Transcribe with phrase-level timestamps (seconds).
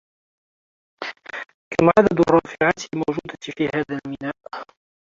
[1.73, 4.35] كم عدد الرافعات الموجوده في هذا الميناء؟